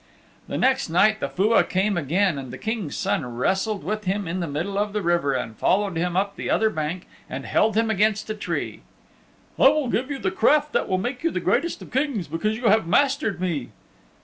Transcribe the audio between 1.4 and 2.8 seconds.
came again, and the